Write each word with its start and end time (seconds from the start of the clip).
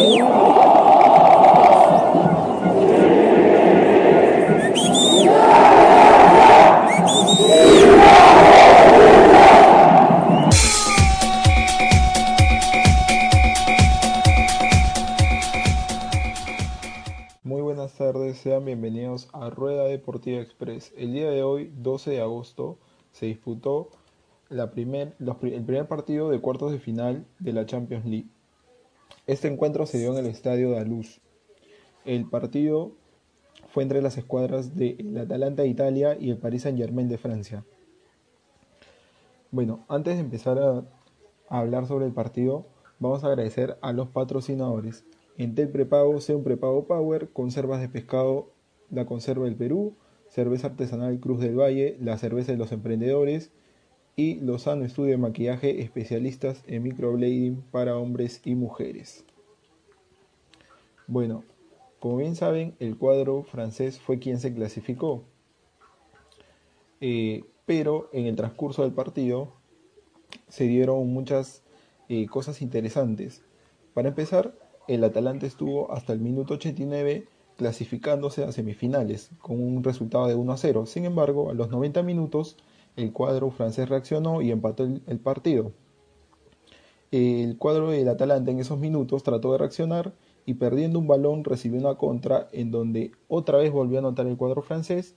Muy 0.00 0.08
buenas 17.60 17.92
tardes, 17.98 18.38
sean 18.38 18.64
bienvenidos 18.64 19.28
a 19.34 19.50
Rueda 19.50 19.84
Deportiva 19.84 20.40
Express. 20.40 20.94
El 20.96 21.12
día 21.12 21.28
de 21.28 21.42
hoy, 21.42 21.70
12 21.76 22.12
de 22.12 22.22
agosto, 22.22 22.78
se 23.12 23.26
disputó 23.26 23.90
el 24.48 24.66
primer 24.70 25.88
partido 25.88 26.30
de 26.30 26.40
cuartos 26.40 26.72
de 26.72 26.78
final 26.78 27.26
de 27.38 27.52
la 27.52 27.66
Champions 27.66 28.06
League. 28.06 28.28
Este 29.30 29.46
encuentro 29.46 29.86
se 29.86 29.98
dio 29.98 30.10
en 30.10 30.24
el 30.24 30.26
estadio 30.26 30.72
Daluz. 30.72 31.20
El 32.04 32.28
partido 32.28 32.96
fue 33.68 33.84
entre 33.84 34.02
las 34.02 34.18
escuadras 34.18 34.74
del 34.74 35.16
Atalanta 35.16 35.62
de 35.62 35.68
Italia 35.68 36.16
y 36.18 36.30
el 36.30 36.38
Paris 36.38 36.62
Saint-Germain 36.62 37.08
de 37.08 37.16
Francia. 37.16 37.64
Bueno, 39.52 39.84
antes 39.88 40.16
de 40.16 40.22
empezar 40.22 40.58
a, 40.58 40.82
hablar 41.48 41.86
sobre 41.86 42.06
el 42.06 42.12
partido, 42.12 42.66
vamos 42.98 43.22
a 43.22 43.28
agradecer 43.28 43.78
a 43.82 43.92
los 43.92 44.08
patrocinadores. 44.08 45.04
Entel 45.38 45.68
Prepago, 45.68 46.20
sea 46.20 46.36
un 46.36 46.42
prepago 46.42 46.88
Power, 46.88 47.28
conservas 47.28 47.80
de 47.80 47.88
pescado, 47.88 48.50
la 48.90 49.06
conserva 49.06 49.44
del 49.44 49.54
Perú, 49.54 49.94
cerveza 50.26 50.66
artesanal 50.66 51.20
Cruz 51.20 51.38
del 51.38 51.56
Valle, 51.56 51.96
la 52.00 52.18
cerveza 52.18 52.50
de 52.50 52.58
los 52.58 52.72
emprendedores 52.72 53.52
y 54.20 54.34
Lozano 54.34 54.84
Estudio 54.84 55.12
de 55.12 55.16
Maquillaje, 55.16 55.80
especialistas 55.80 56.62
en 56.66 56.82
microblading 56.82 57.62
para 57.70 57.96
hombres 57.96 58.42
y 58.44 58.54
mujeres. 58.54 59.24
Bueno, 61.06 61.42
como 62.00 62.18
bien 62.18 62.36
saben, 62.36 62.74
el 62.80 62.98
cuadro 62.98 63.44
francés 63.44 63.98
fue 63.98 64.18
quien 64.18 64.38
se 64.38 64.52
clasificó. 64.52 65.22
Eh, 67.00 67.44
pero 67.64 68.10
en 68.12 68.26
el 68.26 68.36
transcurso 68.36 68.82
del 68.82 68.92
partido 68.92 69.54
se 70.48 70.64
dieron 70.64 71.10
muchas 71.10 71.62
eh, 72.10 72.26
cosas 72.26 72.60
interesantes. 72.60 73.42
Para 73.94 74.08
empezar, 74.08 74.54
el 74.86 75.02
Atalanta 75.02 75.46
estuvo 75.46 75.90
hasta 75.92 76.12
el 76.12 76.20
minuto 76.20 76.54
89 76.54 77.26
clasificándose 77.56 78.44
a 78.44 78.52
semifinales 78.52 79.30
con 79.40 79.62
un 79.62 79.82
resultado 79.82 80.26
de 80.26 80.34
1 80.34 80.52
a 80.52 80.58
0. 80.58 80.84
Sin 80.84 81.06
embargo, 81.06 81.48
a 81.48 81.54
los 81.54 81.70
90 81.70 82.02
minutos 82.02 82.58
el 82.96 83.12
cuadro 83.12 83.50
francés 83.50 83.88
reaccionó 83.88 84.42
y 84.42 84.50
empató 84.50 84.84
el, 84.84 85.18
partido. 85.18 85.72
El 87.10 87.56
cuadro 87.58 87.90
del 87.90 88.08
Atalanta 88.08 88.50
en 88.50 88.60
esos 88.60 88.78
minutos 88.78 89.22
trató 89.22 89.52
de 89.52 89.58
reaccionar 89.58 90.12
y 90.46 90.54
perdiendo 90.54 90.98
un 90.98 91.06
balón 91.06 91.44
recibió 91.44 91.80
una 91.80 91.96
contra 91.96 92.48
en 92.52 92.70
donde 92.70 93.12
otra 93.28 93.58
vez 93.58 93.72
volvió 93.72 93.98
a 93.98 94.00
anotar 94.00 94.26
el 94.26 94.36
cuadro 94.36 94.62
francés 94.62 95.14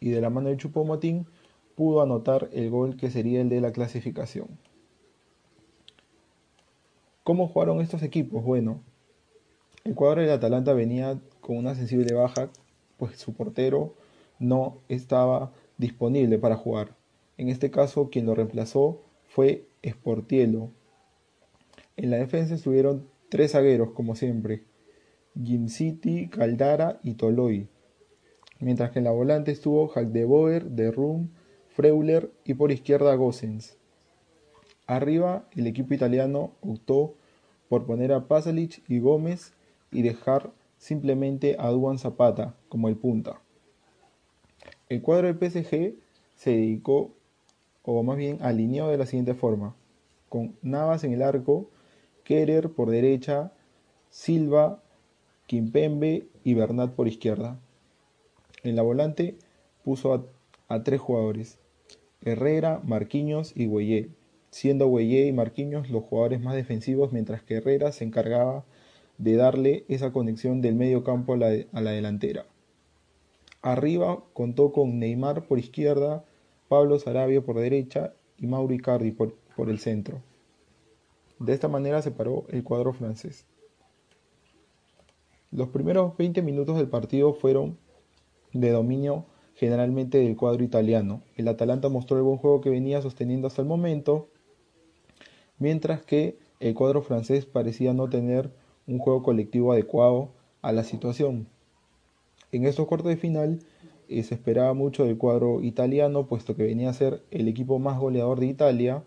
y 0.00 0.10
de 0.10 0.20
la 0.20 0.30
mano 0.30 0.48
de 0.48 0.56
Choupo-Moting 0.56 1.26
pudo 1.74 2.02
anotar 2.02 2.48
el 2.52 2.70
gol 2.70 2.96
que 2.96 3.10
sería 3.10 3.40
el 3.40 3.48
de 3.48 3.60
la 3.60 3.72
clasificación. 3.72 4.46
¿Cómo 7.24 7.46
jugaron 7.46 7.80
estos 7.80 8.02
equipos? 8.02 8.42
Bueno, 8.42 8.80
el 9.84 9.94
cuadro 9.94 10.20
del 10.20 10.30
Atalanta 10.30 10.72
venía 10.72 11.20
con 11.40 11.56
una 11.56 11.74
sensible 11.74 12.14
baja, 12.14 12.50
pues 12.96 13.18
su 13.18 13.32
portero 13.32 13.94
no 14.38 14.78
estaba 14.88 15.52
disponible 15.82 16.38
para 16.38 16.56
jugar. 16.56 16.96
En 17.36 17.48
este 17.48 17.70
caso, 17.70 18.08
quien 18.08 18.24
lo 18.24 18.34
reemplazó 18.34 19.02
fue 19.26 19.66
Sportiello. 19.86 20.70
En 21.96 22.10
la 22.10 22.16
defensa 22.16 22.54
estuvieron 22.54 23.08
tres 23.28 23.52
zagueros, 23.52 23.90
como 23.90 24.14
siempre, 24.14 24.64
City, 25.68 26.28
Caldara 26.28 27.00
y 27.02 27.14
Toloy. 27.14 27.68
Mientras 28.60 28.92
que 28.92 29.00
en 29.00 29.04
la 29.04 29.10
volante 29.10 29.50
estuvo 29.50 29.92
Hagdeboer, 29.92 30.70
De 30.70 30.90
Rum, 30.90 31.30
Freuler 31.68 32.30
y 32.44 32.54
por 32.54 32.70
izquierda 32.70 33.14
Gossens. 33.16 33.76
Arriba, 34.86 35.48
el 35.56 35.66
equipo 35.66 35.94
italiano 35.94 36.52
optó 36.60 37.14
por 37.68 37.86
poner 37.86 38.12
a 38.12 38.28
Pasalic 38.28 38.82
y 38.88 39.00
Gómez 39.00 39.52
y 39.90 40.02
dejar 40.02 40.52
simplemente 40.78 41.56
a 41.58 41.70
Duan 41.70 41.98
Zapata 41.98 42.54
como 42.68 42.88
el 42.88 42.96
punta. 42.96 43.41
El 44.88 45.00
cuadro 45.00 45.26
del 45.26 45.38
PSG 45.38 45.94
se 46.36 46.50
dedicó, 46.50 47.12
o 47.82 48.02
más 48.02 48.16
bien 48.16 48.38
alineó 48.42 48.88
de 48.88 48.98
la 48.98 49.06
siguiente 49.06 49.34
forma, 49.34 49.74
con 50.28 50.54
Navas 50.62 51.04
en 51.04 51.12
el 51.12 51.22
arco, 51.22 51.70
Kerer 52.24 52.70
por 52.70 52.90
derecha, 52.90 53.52
Silva, 54.10 54.82
Kimpembe 55.46 56.26
y 56.44 56.54
Bernat 56.54 56.92
por 56.92 57.08
izquierda. 57.08 57.58
En 58.62 58.76
la 58.76 58.82
volante 58.82 59.36
puso 59.84 60.28
a, 60.68 60.82
tres 60.84 61.00
jugadores, 61.00 61.58
Herrera, 62.22 62.80
Marquinhos 62.84 63.52
y 63.56 63.66
Güeyé, 63.66 64.10
siendo 64.50 64.86
Güeyé 64.86 65.26
y 65.26 65.32
Marquinhos 65.32 65.90
los 65.90 66.04
jugadores 66.04 66.40
más 66.40 66.54
defensivos, 66.54 67.12
mientras 67.12 67.42
que 67.42 67.56
Herrera 67.56 67.92
se 67.92 68.04
encargaba 68.04 68.64
de 69.18 69.36
darle 69.36 69.84
esa 69.88 70.12
conexión 70.12 70.60
del 70.60 70.74
medio 70.74 71.02
campo 71.02 71.34
a 71.34 71.36
la 71.36 71.90
delantera. 71.90 72.46
Arriba 73.62 74.24
contó 74.32 74.72
con 74.72 74.98
Neymar 74.98 75.46
por 75.46 75.58
izquierda, 75.58 76.24
Pablo 76.68 76.98
Sarabia 76.98 77.42
por 77.42 77.58
derecha 77.58 78.12
y 78.36 78.46
Mauro 78.48 78.74
Icardi 78.74 79.12
por, 79.12 79.34
por 79.56 79.70
el 79.70 79.78
centro. 79.78 80.20
De 81.38 81.52
esta 81.52 81.68
manera 81.68 82.02
se 82.02 82.10
paró 82.10 82.44
el 82.48 82.64
cuadro 82.64 82.92
francés. 82.92 83.46
Los 85.52 85.68
primeros 85.68 86.16
20 86.16 86.42
minutos 86.42 86.76
del 86.76 86.88
partido 86.88 87.34
fueron 87.34 87.78
de 88.52 88.70
dominio 88.70 89.26
generalmente 89.54 90.18
del 90.18 90.36
cuadro 90.36 90.64
italiano. 90.64 91.22
El 91.36 91.46
Atalanta 91.46 91.88
mostró 91.88 92.16
el 92.16 92.22
buen 92.24 92.38
juego 92.38 92.60
que 92.60 92.70
venía 92.70 93.02
sosteniendo 93.02 93.46
hasta 93.46 93.62
el 93.62 93.68
momento, 93.68 94.28
mientras 95.58 96.02
que 96.02 96.38
el 96.58 96.74
cuadro 96.74 97.02
francés 97.02 97.46
parecía 97.46 97.92
no 97.92 98.08
tener 98.08 98.50
un 98.86 98.98
juego 98.98 99.22
colectivo 99.22 99.72
adecuado 99.72 100.30
a 100.62 100.72
la 100.72 100.84
situación. 100.84 101.46
En 102.52 102.66
estos 102.66 102.86
cuartos 102.86 103.08
de 103.08 103.16
final 103.16 103.60
eh, 104.08 104.22
se 104.22 104.34
esperaba 104.34 104.74
mucho 104.74 105.06
del 105.06 105.16
cuadro 105.16 105.62
italiano, 105.62 106.26
puesto 106.26 106.54
que 106.54 106.64
venía 106.64 106.90
a 106.90 106.94
ser 106.94 107.22
el 107.30 107.48
equipo 107.48 107.78
más 107.78 107.98
goleador 107.98 108.40
de 108.40 108.46
Italia 108.46 109.02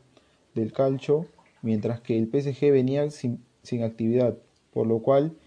del 0.56 0.74
calcio, 0.74 1.28
mientras 1.62 2.02
que 2.02 2.18
el 2.18 2.26
PSG 2.26 2.72
venía 2.72 3.12
sin, 3.12 3.40
actividad, 3.84 4.36
por 4.74 4.88
lo 4.88 5.00
cual 5.00 5.38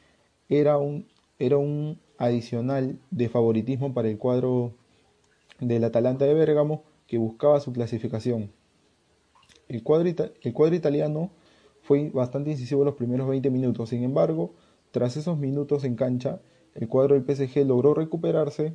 era 0.48 0.78
un, 0.78 1.08
era 1.40 1.56
un 1.56 1.98
adicional 2.18 3.00
de 3.10 3.28
favoritismo 3.28 3.92
para 3.92 4.08
el 4.08 4.16
cuadro 4.16 4.74
del 5.58 5.82
Atalanta 5.82 6.24
de 6.24 6.34
Bérgamo 6.34 6.84
que 7.08 7.18
buscaba 7.18 7.58
su 7.58 7.72
clasificación. 7.72 8.52
El 9.66 9.82
cuadro, 9.82 10.08
el 10.40 10.52
cuadro, 10.52 10.76
italiano 10.76 11.30
fue 11.82 12.10
bastante 12.10 12.50
incisivo 12.50 12.82
en 12.82 12.86
los 12.86 12.94
primeros 12.94 13.28
20 13.28 13.50
minutos, 13.50 13.88
sin 13.88 14.04
embargo, 14.04 14.54
tras 14.92 15.16
esos 15.16 15.36
minutos 15.36 15.82
en 15.82 15.96
cancha, 15.96 16.40
el 16.78 16.88
cuadro 16.88 17.18
del 17.18 17.24
PSG 17.24 17.66
logró 17.66 17.92
recuperarse 17.92 18.74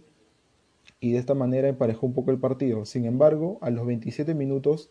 y 0.99 1.13
de 1.13 1.19
esta 1.19 1.33
manera 1.33 1.69
emparejó 1.69 2.05
un 2.05 2.13
poco 2.13 2.31
el 2.31 2.37
partido. 2.37 2.85
Sin 2.85 3.05
embargo, 3.05 3.57
a 3.61 3.69
los 3.69 3.85
27 3.85 4.33
minutos, 4.33 4.89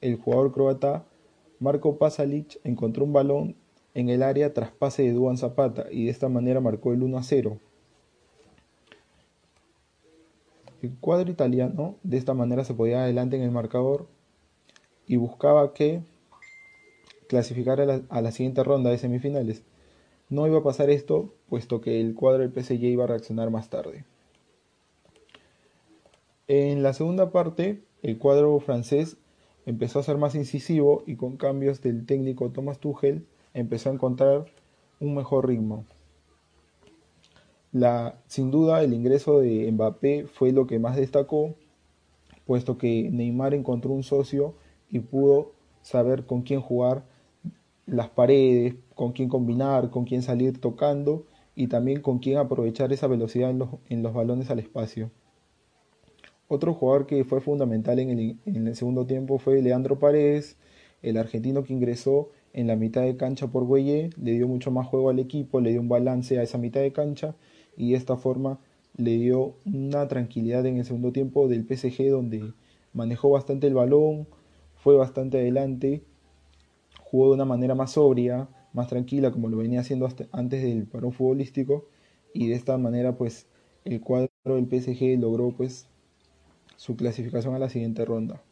el 0.00 0.16
jugador 0.16 0.52
croata 0.52 1.04
Marco 1.58 1.98
Pasalic 1.98 2.60
encontró 2.62 3.04
un 3.04 3.12
balón 3.12 3.56
en 3.94 4.08
el 4.08 4.22
área 4.22 4.52
tras 4.54 4.70
pase 4.70 5.02
de 5.02 5.12
Duan 5.12 5.36
Zapata 5.36 5.86
y 5.90 6.04
de 6.04 6.10
esta 6.10 6.28
manera 6.28 6.60
marcó 6.60 6.92
el 6.92 7.02
1 7.02 7.18
a 7.18 7.22
0. 7.24 7.58
El 10.82 10.94
cuadro 11.00 11.30
italiano 11.30 11.96
de 12.04 12.18
esta 12.18 12.34
manera 12.34 12.64
se 12.64 12.74
podía 12.74 13.02
adelante 13.02 13.36
en 13.36 13.42
el 13.42 13.50
marcador 13.50 14.06
y 15.08 15.16
buscaba 15.16 15.74
que 15.74 16.02
clasificar 17.28 17.80
a 17.80 17.86
la, 17.86 18.02
a 18.10 18.20
la, 18.20 18.30
siguiente 18.30 18.62
ronda 18.62 18.90
de 18.90 18.98
semifinales. 18.98 19.62
No 20.34 20.48
iba 20.48 20.58
a 20.58 20.62
pasar 20.64 20.90
esto, 20.90 21.32
puesto 21.48 21.80
que 21.80 22.00
el 22.00 22.16
cuadro 22.16 22.42
del 22.42 22.50
PSG 22.50 22.82
iba 22.82 23.04
a 23.04 23.06
reaccionar 23.06 23.50
más 23.50 23.70
tarde. 23.70 24.04
En 26.48 26.82
la 26.82 26.92
segunda 26.92 27.30
parte, 27.30 27.84
el 28.02 28.18
cuadro 28.18 28.58
francés 28.58 29.16
empezó 29.64 30.00
a 30.00 30.02
ser 30.02 30.16
más 30.16 30.34
incisivo 30.34 31.04
y 31.06 31.14
con 31.14 31.36
cambios 31.36 31.82
del 31.82 32.04
técnico 32.04 32.50
Thomas 32.50 32.80
Tuchel 32.80 33.24
empezó 33.52 33.90
a 33.90 33.92
encontrar 33.92 34.46
un 34.98 35.14
mejor 35.14 35.46
ritmo. 35.46 35.84
La, 37.70 38.20
sin 38.26 38.50
duda, 38.50 38.82
el 38.82 38.92
ingreso 38.92 39.38
de 39.38 39.70
Mbappé 39.70 40.26
fue 40.26 40.50
lo 40.50 40.66
que 40.66 40.80
más 40.80 40.96
destacó, 40.96 41.54
puesto 42.44 42.76
que 42.76 43.08
Neymar 43.08 43.54
encontró 43.54 43.92
un 43.92 44.02
socio 44.02 44.56
y 44.90 44.98
pudo 44.98 45.52
saber 45.82 46.26
con 46.26 46.42
quién 46.42 46.60
jugar 46.60 47.04
las 47.86 48.08
paredes, 48.08 48.74
con 48.94 49.12
quién 49.12 49.28
combinar, 49.28 49.90
con 49.90 50.04
quién 50.04 50.22
salir 50.22 50.60
tocando 50.60 51.26
y 51.54 51.68
también 51.68 52.00
con 52.00 52.18
quién 52.18 52.38
aprovechar 52.38 52.92
esa 52.92 53.06
velocidad 53.06 53.50
en 53.50 53.58
los, 53.58 53.68
en 53.88 54.02
los 54.02 54.12
balones 54.12 54.50
al 54.50 54.58
espacio. 54.58 55.10
Otro 56.48 56.74
jugador 56.74 57.06
que 57.06 57.24
fue 57.24 57.40
fundamental 57.40 57.98
en 57.98 58.38
el, 58.44 58.76
segundo 58.76 59.06
tiempo 59.06 59.38
fue 59.38 59.62
Leandro 59.62 59.98
Paredes, 59.98 60.56
el 61.02 61.16
argentino 61.16 61.64
que 61.64 61.72
ingresó 61.72 62.30
en 62.52 62.66
la 62.66 62.76
mitad 62.76 63.02
de 63.02 63.16
cancha 63.16 63.48
por 63.48 63.64
Güelle, 63.64 64.10
le 64.20 64.32
dio 64.32 64.46
mucho 64.46 64.70
más 64.70 64.86
juego 64.86 65.10
al 65.10 65.18
equipo, 65.18 65.60
le 65.60 65.70
dio 65.70 65.80
un 65.80 65.88
balance 65.88 66.38
a 66.38 66.42
esa 66.42 66.58
mitad 66.58 66.80
de 66.80 66.92
cancha 66.92 67.34
y 67.76 67.92
de 67.92 67.96
esta 67.96 68.16
forma 68.16 68.60
le 68.96 69.16
dio 69.16 69.56
una 69.64 70.06
tranquilidad 70.06 70.64
en 70.66 70.76
el 70.76 70.84
segundo 70.84 71.12
tiempo 71.12 71.48
del 71.48 71.66
PSG 71.66 72.10
donde 72.10 72.52
manejó 72.92 73.30
bastante 73.30 73.66
el 73.66 73.74
balón, 73.74 74.28
fue 74.76 74.96
bastante 74.96 75.38
adelante, 75.38 76.02
jugó 77.00 77.28
de 77.28 77.34
una 77.34 77.46
manera 77.46 77.74
más 77.74 77.92
sobria, 77.92 78.48
más 78.74 78.88
tranquila 78.88 79.30
como 79.30 79.48
lo 79.48 79.56
venía 79.56 79.80
haciendo 79.80 80.06
antes 80.32 80.62
del 80.62 80.86
parón 80.86 81.12
futbolístico 81.12 81.86
y 82.34 82.48
de 82.48 82.56
esta 82.56 82.76
manera 82.76 83.16
pues 83.16 83.46
el 83.84 84.00
cuadro 84.00 84.30
del 84.44 84.66
PSG 84.66 85.18
logró 85.18 85.52
pues 85.52 85.88
su 86.76 86.96
clasificación 86.96 87.54
a 87.54 87.58
la 87.58 87.70
siguiente 87.70 88.04
ronda. 88.04 88.42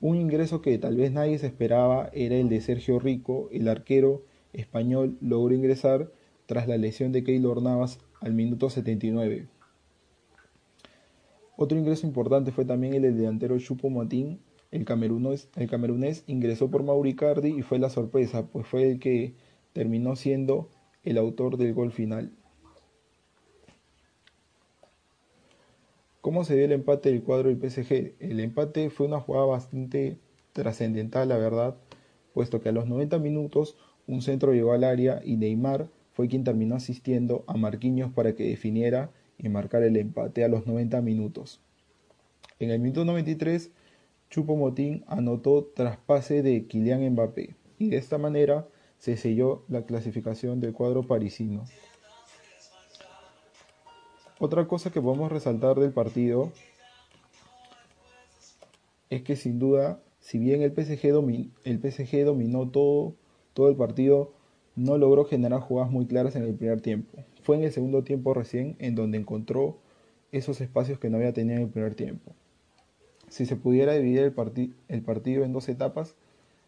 Un 0.00 0.16
ingreso 0.16 0.62
que 0.62 0.78
tal 0.78 0.96
vez 0.96 1.10
nadie 1.10 1.38
se 1.38 1.48
esperaba 1.48 2.10
era 2.12 2.36
el 2.36 2.48
de 2.48 2.60
Sergio 2.60 3.00
Rico, 3.00 3.48
el 3.50 3.66
arquero 3.66 4.22
español 4.52 5.18
logró 5.20 5.54
ingresar 5.54 6.12
tras 6.46 6.68
la 6.68 6.76
lesión 6.76 7.10
de 7.10 7.24
Keylor 7.24 7.62
Navas 7.62 7.98
al 8.20 8.32
minuto 8.32 8.70
79. 8.70 9.48
Otro 11.56 11.76
ingreso 11.76 12.06
importante 12.06 12.52
fue 12.52 12.64
también 12.64 12.94
el 12.94 13.02
del 13.02 13.16
delantero 13.16 13.58
Chupo 13.58 13.90
Motín, 13.90 14.38
el 14.70 14.84
camerunés, 14.84 15.48
el 15.56 15.68
ingresó 16.26 16.70
por 16.70 16.82
Mauricardi 16.82 17.48
y 17.58 17.62
fue 17.62 17.78
la 17.78 17.90
sorpresa, 17.90 18.46
pues 18.46 18.66
fue 18.66 18.90
el 18.90 18.98
que 18.98 19.34
terminó 19.72 20.16
siendo 20.16 20.68
el 21.04 21.18
autor 21.18 21.56
del 21.56 21.74
gol 21.74 21.92
final. 21.92 22.32
¿Cómo 26.20 26.44
se 26.44 26.56
dio 26.56 26.64
el 26.66 26.72
empate 26.72 27.10
del 27.10 27.22
cuadro 27.22 27.48
del 27.48 27.58
PSG? 27.58 28.14
El 28.20 28.40
empate 28.40 28.90
fue 28.90 29.06
una 29.06 29.20
jugada 29.20 29.46
bastante 29.46 30.18
trascendental, 30.52 31.28
la 31.28 31.38
verdad, 31.38 31.76
puesto 32.34 32.60
que 32.60 32.68
a 32.68 32.72
los 32.72 32.86
90 32.86 33.18
minutos 33.18 33.76
un 34.06 34.20
centro 34.20 34.52
llegó 34.52 34.72
al 34.72 34.84
área 34.84 35.20
y 35.24 35.36
Neymar 35.36 35.88
fue 36.12 36.28
quien 36.28 36.44
terminó 36.44 36.74
asistiendo 36.74 37.44
a 37.46 37.56
Marquinhos 37.56 38.12
para 38.12 38.34
que 38.34 38.44
definiera 38.48 39.10
y 39.38 39.48
marcara 39.48 39.86
el 39.86 39.96
empate 39.96 40.44
a 40.44 40.48
los 40.48 40.66
90 40.66 41.00
minutos. 41.00 41.60
En 42.58 42.70
el 42.70 42.80
minuto 42.80 43.04
93, 43.04 43.70
Chupo 44.30 44.56
Motín 44.56 45.04
anotó 45.06 45.70
tras 45.74 45.96
pase 45.96 46.42
de 46.42 46.66
Kylian 46.66 47.12
Mbappé 47.12 47.56
y 47.78 47.88
de 47.88 47.96
esta 47.96 48.18
manera 48.18 48.68
se 48.98 49.16
selló 49.16 49.64
la 49.68 49.86
clasificación 49.86 50.60
del 50.60 50.72
cuadro 50.72 51.02
parisino. 51.02 51.64
Otra 54.38 54.68
cosa 54.68 54.90
que 54.90 55.00
podemos 55.00 55.32
resaltar 55.32 55.78
del 55.80 55.92
partido 55.92 56.52
es 59.10 59.22
que 59.22 59.34
sin 59.34 59.58
duda, 59.58 60.00
si 60.20 60.38
bien 60.38 60.62
el 60.62 60.72
PSG, 60.72 62.24
dominó 62.24 62.68
todo 62.68 63.16
el 63.68 63.76
partido, 63.76 64.32
no 64.76 64.98
logró 64.98 65.24
generar 65.24 65.60
jugadas 65.60 65.90
muy 65.90 66.06
claras 66.06 66.36
en 66.36 66.44
el 66.44 66.54
primer 66.54 66.80
tiempo. 66.82 67.18
Fue 67.42 67.56
en 67.56 67.64
el 67.64 67.72
segundo 67.72 68.04
tiempo 68.04 68.34
recién 68.34 68.76
en 68.78 68.94
donde 68.94 69.18
encontró 69.18 69.78
esos 70.30 70.60
espacios 70.60 70.98
que 70.98 71.08
no 71.08 71.16
había 71.16 71.32
tenido 71.32 71.56
en 71.56 71.62
el 71.62 71.70
primer 71.70 71.94
tiempo. 71.94 72.32
Si 73.28 73.46
se 73.46 73.56
pudiera 73.56 73.94
dividir 73.94 74.34
el, 74.88 75.02
partido 75.02 75.44
en 75.44 75.52
dos 75.52 75.68
etapas, 75.68 76.14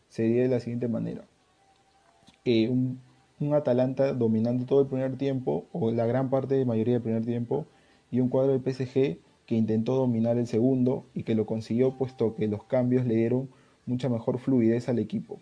sería 0.08 0.42
de 0.42 0.48
la 0.48 0.60
siguiente 0.60 0.88
manera. 0.88 1.24
Eh, 2.44 2.68
un, 2.68 3.00
un 3.40 3.54
Atalanta 3.54 4.12
dominando 4.12 4.66
todo 4.66 4.82
el 4.82 4.86
primer 4.86 5.16
tiempo, 5.16 5.66
o 5.72 5.90
la 5.90 6.06
gran 6.06 6.30
parte 6.30 6.54
de 6.54 6.64
mayoría 6.64 6.94
del 6.94 7.02
primer 7.02 7.24
tiempo, 7.24 7.66
y 8.10 8.20
un 8.20 8.28
cuadro 8.28 8.52
del 8.52 8.60
PSG 8.62 9.18
que 9.46 9.56
intentó 9.56 9.96
dominar 9.96 10.38
el 10.38 10.46
segundo 10.46 11.06
y 11.14 11.24
que 11.24 11.34
lo 11.34 11.46
consiguió 11.46 11.96
puesto 11.96 12.34
que 12.36 12.46
los 12.46 12.64
cambios 12.64 13.04
le 13.04 13.16
dieron 13.16 13.48
mucha 13.86 14.08
mejor 14.08 14.38
fluidez 14.38 14.88
al 14.88 14.98
equipo. 14.98 15.40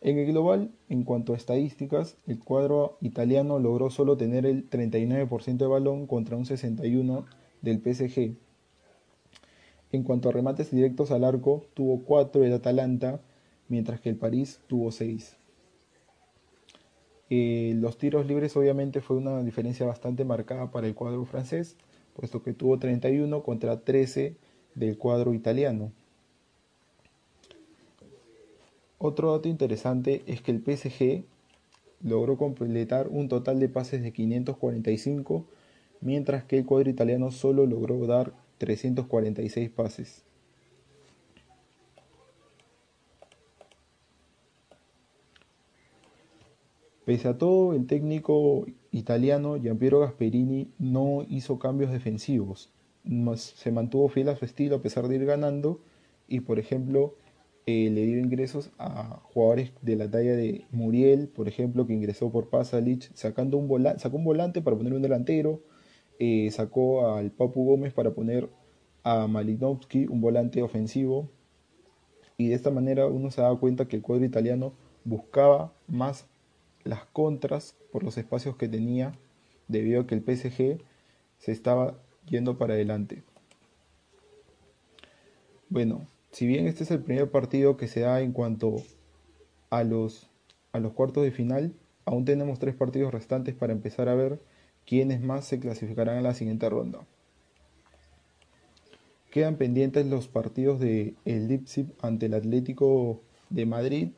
En 0.00 0.18
el 0.18 0.26
global, 0.26 0.72
en 0.88 1.04
cuanto 1.04 1.32
a 1.32 1.36
estadísticas, 1.36 2.16
el 2.26 2.40
cuadro 2.40 2.96
italiano 3.00 3.60
logró 3.60 3.88
solo 3.88 4.16
tener 4.16 4.46
el 4.46 4.68
39% 4.68 5.58
de 5.58 5.66
balón 5.66 6.08
contra 6.08 6.36
un 6.36 6.44
61% 6.44 7.24
del 7.60 7.78
PSG. 7.78 8.34
En 9.92 10.02
cuanto 10.02 10.30
a 10.30 10.32
remates 10.32 10.70
directos 10.70 11.10
al 11.10 11.22
arco, 11.22 11.66
tuvo 11.74 12.02
4 12.04 12.44
el 12.44 12.52
Atalanta, 12.54 13.20
mientras 13.68 14.00
que 14.00 14.08
el 14.08 14.16
París 14.16 14.60
tuvo 14.66 14.90
6. 14.90 15.36
Eh, 17.28 17.74
los 17.76 17.98
tiros 17.98 18.26
libres 18.26 18.56
obviamente 18.56 19.00
fue 19.00 19.16
una 19.16 19.42
diferencia 19.42 19.86
bastante 19.86 20.24
marcada 20.24 20.70
para 20.70 20.86
el 20.86 20.94
cuadro 20.94 21.24
francés, 21.26 21.76
puesto 22.14 22.42
que 22.42 22.52
tuvo 22.52 22.78
31 22.78 23.42
contra 23.42 23.80
13 23.80 24.34
del 24.74 24.98
cuadro 24.98 25.34
italiano. 25.34 25.92
Otro 28.98 29.32
dato 29.32 29.48
interesante 29.48 30.22
es 30.26 30.40
que 30.40 30.52
el 30.52 30.62
PSG 30.62 31.24
logró 32.02 32.36
completar 32.36 33.08
un 33.08 33.28
total 33.28 33.60
de 33.60 33.68
pases 33.68 34.02
de 34.02 34.12
545, 34.12 35.44
mientras 36.00 36.44
que 36.44 36.58
el 36.58 36.66
cuadro 36.66 36.88
italiano 36.88 37.30
solo 37.30 37.66
logró 37.66 38.06
dar 38.06 38.32
346 38.62 39.70
pases. 39.70 40.24
Pese 47.04 47.26
a 47.26 47.36
todo, 47.36 47.74
el 47.74 47.88
técnico 47.88 48.66
italiano 48.92 49.56
Giampiero 49.60 49.98
Gasperini 49.98 50.70
no 50.78 51.26
hizo 51.28 51.58
cambios 51.58 51.90
defensivos, 51.90 52.70
se 53.34 53.72
mantuvo 53.72 54.08
fiel 54.08 54.28
a 54.28 54.36
su 54.36 54.44
estilo 54.44 54.76
a 54.76 54.82
pesar 54.82 55.08
de 55.08 55.16
ir 55.16 55.24
ganando 55.24 55.80
y 56.28 56.38
por 56.40 56.60
ejemplo 56.60 57.16
eh, 57.66 57.90
le 57.90 58.06
dio 58.06 58.20
ingresos 58.20 58.70
a 58.78 59.20
jugadores 59.24 59.72
de 59.82 59.96
la 59.96 60.08
talla 60.08 60.36
de 60.36 60.66
Muriel, 60.70 61.26
por 61.28 61.48
ejemplo, 61.48 61.86
que 61.86 61.94
ingresó 61.94 62.30
por 62.30 62.48
Pasalic, 62.48 63.10
sacando 63.14 63.56
un 63.56 63.66
volante, 63.66 64.00
sacó 64.00 64.18
un 64.18 64.24
volante 64.24 64.62
para 64.62 64.76
poner 64.76 64.92
un 64.94 65.02
delantero, 65.02 65.62
eh, 66.24 66.48
sacó 66.52 67.16
al 67.16 67.32
Papu 67.32 67.64
Gómez 67.64 67.92
para 67.92 68.12
poner 68.12 68.48
a 69.02 69.26
Malinovsky, 69.26 70.06
un 70.06 70.20
volante 70.20 70.62
ofensivo, 70.62 71.28
y 72.36 72.50
de 72.50 72.54
esta 72.54 72.70
manera 72.70 73.06
uno 73.06 73.32
se 73.32 73.40
daba 73.40 73.58
cuenta 73.58 73.88
que 73.88 73.96
el 73.96 74.02
cuadro 74.02 74.24
italiano 74.24 74.72
buscaba 75.02 75.72
más 75.88 76.28
las 76.84 77.04
contras 77.06 77.74
por 77.90 78.04
los 78.04 78.18
espacios 78.18 78.56
que 78.56 78.68
tenía 78.68 79.18
debido 79.66 80.02
a 80.02 80.06
que 80.06 80.14
el 80.14 80.22
PSG 80.22 80.78
se 81.38 81.50
estaba 81.50 81.98
yendo 82.28 82.56
para 82.56 82.74
adelante. 82.74 83.24
Bueno, 85.70 86.06
si 86.30 86.46
bien 86.46 86.68
este 86.68 86.84
es 86.84 86.92
el 86.92 87.02
primer 87.02 87.32
partido 87.32 87.76
que 87.76 87.88
se 87.88 87.98
da 87.98 88.20
en 88.20 88.30
cuanto 88.30 88.76
a 89.70 89.82
los, 89.82 90.30
a 90.70 90.78
los 90.78 90.92
cuartos 90.92 91.24
de 91.24 91.32
final, 91.32 91.74
aún 92.04 92.24
tenemos 92.24 92.60
tres 92.60 92.76
partidos 92.76 93.12
restantes 93.12 93.56
para 93.56 93.72
empezar 93.72 94.08
a 94.08 94.14
ver 94.14 94.40
quiénes 94.86 95.20
más 95.20 95.44
se 95.44 95.60
clasificarán 95.60 96.18
a 96.18 96.22
la 96.22 96.34
siguiente 96.34 96.68
ronda. 96.68 97.00
Quedan 99.30 99.56
pendientes 99.56 100.06
los 100.06 100.28
partidos 100.28 100.78
de 100.80 101.14
el 101.24 101.48
Leipzig 101.48 101.86
ante 102.00 102.26
el 102.26 102.34
Atlético 102.34 103.20
de 103.50 103.66
Madrid 103.66 104.08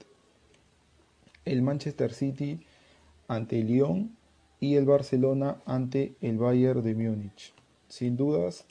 el 1.45 1.63
Manchester 1.63 2.13
City 2.13 2.61
ante 3.29 3.61
el 3.61 3.69
Lyon 3.69 4.17
y 4.61 4.77
el 4.77 4.87
Barcelona 4.87 5.59
ante 5.67 6.15
el 6.21 6.39
Bayern 6.39 6.83
de 6.83 6.95
Múnich. 6.95 7.53
Sin 7.89 8.17
dudas, 8.17 8.67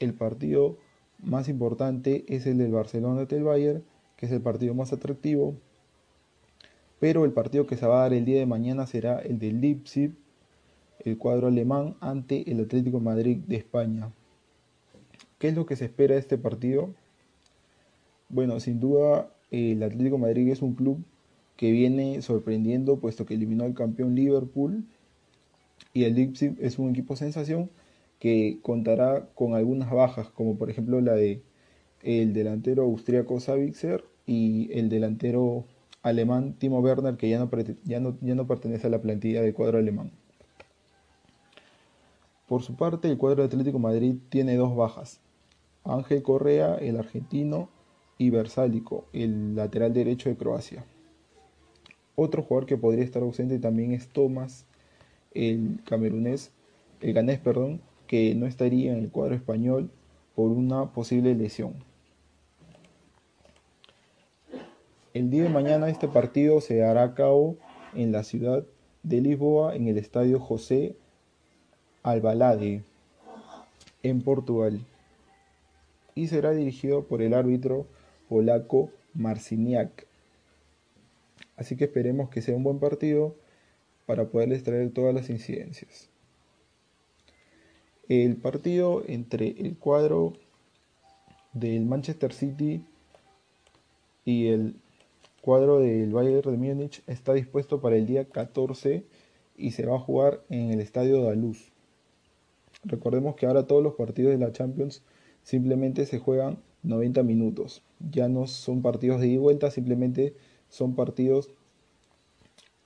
el 0.00 0.14
partido 0.14 0.78
más 1.22 1.48
importante 1.48 2.24
es 2.28 2.46
el 2.46 2.58
del 2.58 2.72
Barcelona 2.72 3.20
ante 3.20 3.36
el 3.36 3.44
Bayern, 3.44 3.84
que 4.16 4.26
es 4.26 4.32
el 4.32 4.40
partido 4.40 4.74
más 4.74 4.92
atractivo. 4.92 5.54
Pero 6.98 7.24
el 7.24 7.32
partido 7.32 7.66
que 7.66 7.76
se 7.76 7.86
va 7.86 8.00
a 8.00 8.02
dar 8.02 8.14
el 8.14 8.24
día 8.24 8.40
de 8.40 8.46
mañana 8.46 8.86
será 8.86 9.20
el 9.20 9.38
del 9.38 9.60
Leipzig, 9.60 10.12
el 11.04 11.18
cuadro 11.18 11.48
alemán 11.48 11.96
ante 12.00 12.50
el 12.50 12.60
Atlético 12.60 13.00
Madrid 13.00 13.38
de 13.46 13.56
España. 13.56 14.10
¿Qué 15.38 15.48
es 15.48 15.54
lo 15.54 15.66
que 15.66 15.76
se 15.76 15.84
espera 15.84 16.14
de 16.14 16.20
este 16.20 16.38
partido? 16.38 16.90
Bueno, 18.28 18.60
sin 18.60 18.80
duda 18.80 19.30
el 19.50 19.82
Atlético 19.82 20.18
Madrid 20.18 20.48
es 20.48 20.62
un 20.62 20.74
club 20.74 21.02
que 21.56 21.72
viene 21.72 22.22
sorprendiendo 22.22 22.98
puesto 22.98 23.26
que 23.26 23.34
eliminó 23.34 23.64
al 23.64 23.74
campeón 23.74 24.14
Liverpool 24.14 24.84
y 25.92 26.04
el 26.04 26.14
Leipzig 26.14 26.56
es 26.60 26.78
un 26.78 26.90
equipo 26.90 27.16
sensación 27.16 27.70
que 28.18 28.58
contará 28.62 29.28
con 29.34 29.54
algunas 29.54 29.90
bajas 29.90 30.28
como 30.28 30.56
por 30.56 30.70
ejemplo 30.70 31.00
la 31.00 31.14
de 31.14 31.42
el 32.02 32.32
delantero 32.32 32.84
austriaco 32.84 33.40
Savitzer 33.40 34.04
y 34.26 34.70
el 34.72 34.88
delantero 34.88 35.64
alemán 36.02 36.54
Timo 36.58 36.80
Werner 36.80 37.16
que 37.16 37.28
ya 37.28 37.38
no, 37.38 37.50
ya 37.84 38.00
no, 38.00 38.16
ya 38.20 38.34
no 38.34 38.46
pertenece 38.46 38.86
a 38.86 38.90
la 38.90 39.00
plantilla 39.00 39.42
del 39.42 39.54
cuadro 39.54 39.78
alemán. 39.78 40.12
Por 42.48 42.62
su 42.62 42.76
parte, 42.76 43.08
el 43.08 43.18
cuadro 43.18 43.44
Atlético 43.44 43.78
Madrid 43.78 44.16
tiene 44.30 44.56
dos 44.56 44.74
bajas. 44.74 45.20
Ángel 45.84 46.22
Correa, 46.22 46.76
el 46.76 46.96
argentino, 46.96 47.68
y 48.16 48.30
Versálico, 48.30 49.04
el 49.12 49.54
lateral 49.54 49.92
derecho 49.92 50.28
de 50.28 50.36
Croacia. 50.36 50.84
Otro 52.16 52.42
jugador 52.42 52.66
que 52.66 52.76
podría 52.76 53.04
estar 53.04 53.22
ausente 53.22 53.58
también 53.58 53.92
es 53.92 54.08
Thomas, 54.08 54.66
el 55.34 55.80
camerunés, 55.84 56.50
el 57.00 57.12
ganés, 57.12 57.38
perdón, 57.38 57.80
que 58.08 58.34
no 58.34 58.46
estaría 58.46 58.92
en 58.92 58.98
el 58.98 59.10
cuadro 59.10 59.36
español 59.36 59.90
por 60.34 60.50
una 60.50 60.92
posible 60.92 61.34
lesión. 61.34 61.74
El 65.14 65.30
día 65.30 65.44
de 65.44 65.48
mañana 65.48 65.88
este 65.88 66.08
partido 66.08 66.60
se 66.60 66.82
hará 66.82 67.02
a 67.02 67.14
cabo 67.14 67.56
en 67.94 68.10
la 68.10 68.24
ciudad 68.24 68.64
de 69.02 69.20
Lisboa, 69.20 69.76
en 69.76 69.86
el 69.86 69.98
estadio 69.98 70.40
José 70.40 70.96
Albalade, 72.10 72.82
en 74.02 74.22
Portugal, 74.22 74.80
y 76.14 76.28
será 76.28 76.52
dirigido 76.52 77.04
por 77.04 77.22
el 77.22 77.34
árbitro 77.34 77.86
polaco 78.28 78.90
Marciniak. 79.14 80.06
Así 81.56 81.76
que 81.76 81.84
esperemos 81.84 82.30
que 82.30 82.42
sea 82.42 82.56
un 82.56 82.62
buen 82.62 82.78
partido 82.78 83.34
para 84.06 84.28
poderles 84.28 84.62
traer 84.62 84.90
todas 84.90 85.14
las 85.14 85.28
incidencias. 85.28 86.08
El 88.08 88.36
partido 88.36 89.02
entre 89.06 89.48
el 89.48 89.76
cuadro 89.76 90.32
del 91.52 91.84
Manchester 91.84 92.32
City 92.32 92.82
y 94.24 94.46
el 94.48 94.76
cuadro 95.42 95.78
del 95.78 96.10
Bayern 96.12 96.50
de 96.50 96.56
Múnich 96.56 97.02
está 97.06 97.34
dispuesto 97.34 97.80
para 97.80 97.96
el 97.96 98.06
día 98.06 98.24
14 98.24 99.04
y 99.56 99.72
se 99.72 99.86
va 99.86 99.96
a 99.96 100.00
jugar 100.00 100.42
en 100.48 100.70
el 100.70 100.80
estadio 100.80 101.22
Daluz. 101.22 101.70
Recordemos 102.84 103.36
que 103.36 103.46
ahora 103.46 103.66
todos 103.66 103.82
los 103.82 103.94
partidos 103.94 104.32
de 104.32 104.38
la 104.38 104.52
Champions 104.52 105.02
simplemente 105.42 106.06
se 106.06 106.18
juegan 106.18 106.58
90 106.82 107.22
minutos. 107.22 107.82
Ya 108.10 108.28
no 108.28 108.46
son 108.46 108.82
partidos 108.82 109.20
de 109.20 109.28
ida 109.28 109.34
y 109.34 109.38
vuelta, 109.38 109.70
simplemente 109.70 110.34
son 110.68 110.94
partidos 110.94 111.50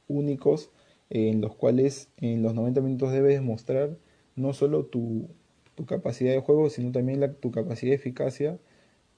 únicos 0.09 0.71
en 1.11 1.41
los 1.41 1.55
cuales 1.55 2.09
en 2.17 2.43
los 2.43 2.55
90 2.55 2.81
minutos 2.81 3.13
debes 3.13 3.35
demostrar 3.35 3.99
no 4.35 4.53
solo 4.55 4.87
tu, 4.87 5.29
capacidad 5.87 6.33
de 6.33 6.41
juego, 6.41 6.71
sino 6.71 6.93
también 6.93 7.37
tu 7.41 7.51
capacidad 7.51 7.91
de 7.91 7.97
eficacia, 7.97 8.59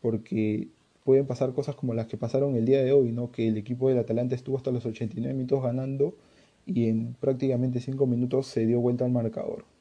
porque 0.01 0.69
pueden 1.05 1.27
pasar 1.27 1.53
cosas 1.53 1.75
como 1.77 1.93
las 1.95 2.07
que 2.07 2.17
pasaron 2.17 2.57
el 2.57 2.65
día 2.65 2.83
de 2.83 2.93
hoy, 2.93 3.13
¿no? 3.13 3.31
que 3.31 3.47
el 3.47 3.59
equipo 3.59 3.89
del 3.89 3.99
Atalanta 3.99 4.35
estuvo 4.35 4.57
hasta 4.57 4.71
los 4.71 4.87
89 4.87 5.35
minutos 5.35 5.63
ganando 5.63 6.17
y 6.67 6.89
en 6.89 7.15
prácticamente 7.21 7.81
5 7.81 8.07
minutos 8.07 8.47
se 8.47 8.67
dio 8.67 8.81
vuelta 8.81 9.05
al 9.05 9.13
marcador. 9.13 9.74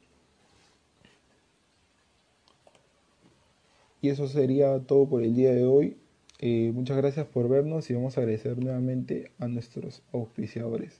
Y 4.03 4.09
eso 4.09 4.27
sería 4.27 4.79
todo 4.81 5.07
por 5.07 5.23
el 5.23 5.33
día 5.33 5.53
de 5.53 5.65
hoy. 5.65 5.95
Eh, 6.39 6.73
muchas 6.75 6.97
gracias 6.97 7.25
por 7.25 7.47
vernos 7.47 7.89
y 7.89 7.93
vamos 7.93 8.17
a 8.17 8.19
agradecer 8.19 8.61
nuevamente 8.61 9.31
a 9.39 9.47
nuestros 9.47 10.03
auspiciadores. 10.11 10.99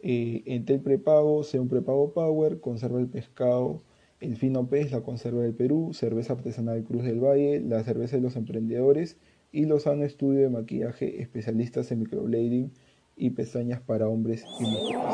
Eh, 0.00 0.42
el 0.46 0.80
prepago, 0.80 1.44
sea 1.44 1.60
un 1.60 1.68
prepago 1.68 2.14
power, 2.14 2.60
conserva 2.60 2.98
el 2.98 3.08
pescado, 3.08 3.82
el 4.20 4.38
fino 4.38 4.66
pez, 4.70 4.90
la 4.90 5.02
conserva 5.02 5.42
del 5.42 5.52
Perú, 5.52 5.90
cerveza 5.92 6.32
artesanal 6.32 6.82
Cruz 6.84 7.02
del 7.02 7.20
Valle, 7.20 7.60
la 7.60 7.84
cerveza 7.84 8.16
de 8.16 8.22
los 8.22 8.36
emprendedores 8.36 9.18
y 9.52 9.66
Lozano 9.66 10.04
Estudio 10.04 10.40
de 10.40 10.48
Maquillaje, 10.48 11.20
especialistas 11.20 11.92
en 11.92 11.98
microblading 11.98 12.72
y 13.18 13.30
pestañas 13.30 13.82
para 13.82 14.08
hombres 14.08 14.46
y 14.60 14.64
mujeres. 14.64 15.04